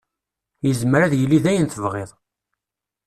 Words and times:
Yezmer 0.65 1.01
ad 1.01 1.13
yili 1.15 1.39
d 1.43 1.45
ayen 1.51 1.67
tebɣiḍ. 1.67 2.09